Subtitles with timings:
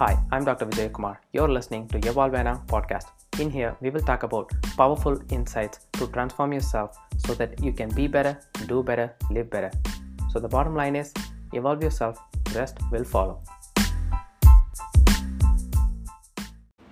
[0.00, 0.64] Hi, I'm Dr.
[0.64, 1.20] Vijay Kumar.
[1.34, 3.08] You're listening to Evolvana podcast.
[3.38, 7.90] In here, we will talk about powerful insights to transform yourself so that you can
[7.90, 9.70] be better, do better, live better.
[10.30, 11.12] So the bottom line is
[11.52, 12.18] evolve yourself,
[12.54, 13.42] rest will follow.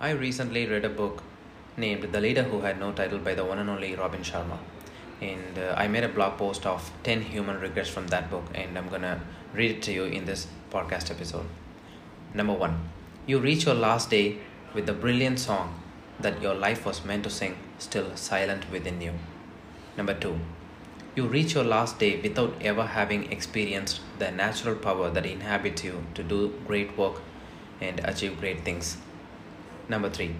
[0.00, 1.22] I recently read a book
[1.76, 4.58] named The Leader Who Had No Title by the one and only Robin Sharma.
[5.20, 8.76] And uh, I made a blog post of 10 human regrets from that book, and
[8.76, 9.20] I'm gonna
[9.54, 11.46] read it to you in this podcast episode.
[12.34, 12.88] Number one,
[13.26, 14.38] you reach your last day
[14.74, 15.80] with the brilliant song
[16.20, 19.12] that your life was meant to sing, still silent within you.
[19.96, 20.38] Number two,
[21.14, 26.04] you reach your last day without ever having experienced the natural power that inhabits you
[26.14, 27.22] to do great work
[27.80, 28.98] and achieve great things.
[29.88, 30.36] Number three,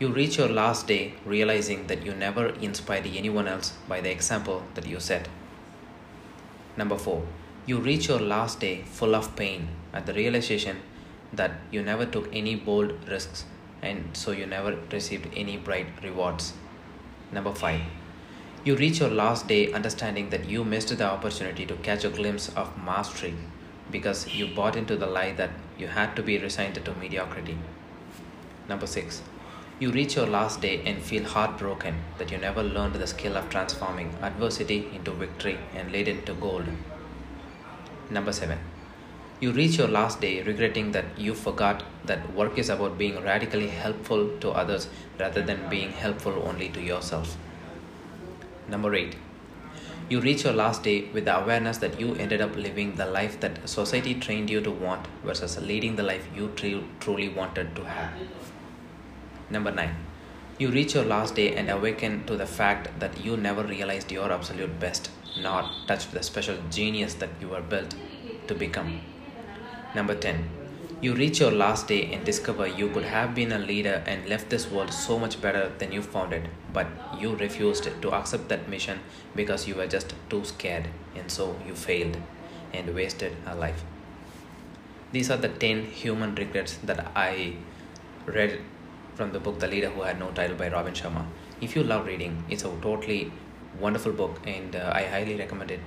[0.00, 4.62] you reach your last day realizing that you never inspired anyone else by the example
[4.74, 5.28] that you set.
[6.76, 7.24] Number four,
[7.66, 10.78] you reach your last day full of pain at the realization
[11.32, 13.44] that you never took any bold risks
[13.82, 16.52] and so you never received any bright rewards.
[17.30, 17.82] Number five,
[18.64, 22.48] you reach your last day understanding that you missed the opportunity to catch a glimpse
[22.50, 23.34] of mastery
[23.90, 27.56] because you bought into the lie that you had to be resigned to mediocrity.
[28.68, 29.22] Number six,
[29.78, 33.48] you reach your last day and feel heartbroken that you never learned the skill of
[33.48, 36.66] transforming adversity into victory and lead it to gold.
[38.10, 38.58] Number seven,
[39.40, 43.68] you reach your last day regretting that you forgot that work is about being radically
[43.68, 44.88] helpful to others
[45.20, 47.36] rather than being helpful only to yourself.
[48.68, 49.14] Number 8.
[50.08, 53.38] You reach your last day with the awareness that you ended up living the life
[53.40, 57.84] that society trained you to want versus leading the life you tr- truly wanted to
[57.84, 58.12] have.
[59.50, 59.94] Number 9.
[60.58, 64.32] You reach your last day and awaken to the fact that you never realized your
[64.32, 67.94] absolute best, nor touched the special genius that you were built
[68.48, 69.00] to become.
[69.94, 70.48] Number 10.
[71.00, 74.50] You reach your last day and discover you could have been a leader and left
[74.50, 78.68] this world so much better than you found it, but you refused to accept that
[78.68, 78.98] mission
[79.36, 82.16] because you were just too scared, and so you failed
[82.74, 83.84] and wasted a life.
[85.12, 87.54] These are the 10 human regrets that I
[88.26, 88.60] read
[89.14, 91.24] from the book The Leader Who Had No Title by Robin Sharma.
[91.60, 93.32] If you love reading, it's a totally
[93.80, 95.80] wonderful book and uh, I highly recommend it.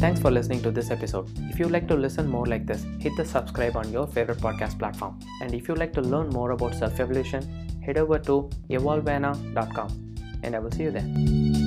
[0.00, 1.28] Thanks for listening to this episode.
[1.50, 4.78] If you'd like to listen more like this, hit the subscribe on your favorite podcast
[4.78, 5.18] platform.
[5.42, 7.42] And if you'd like to learn more about self evolution,
[7.82, 10.14] head over to evolvana.com.
[10.42, 11.59] And I will see you there.